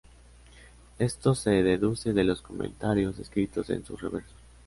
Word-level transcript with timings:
Esto 0.97 1.35
se 1.35 1.61
deduce 1.61 2.11
de 2.11 2.23
los 2.23 2.41
comentarios 2.41 3.19
escritos 3.19 3.69
en 3.69 3.85
sus 3.85 4.01
reversos. 4.01 4.33